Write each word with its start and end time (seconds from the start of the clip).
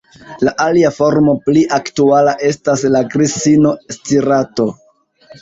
La 0.47 0.51
alia 0.63 0.89
formo 0.95 1.35
pli 1.49 1.63
aktuala 1.77 2.33
estas 2.49 2.85
la 2.95 3.03
"grissino 3.13 3.75
stirato". 3.99 4.69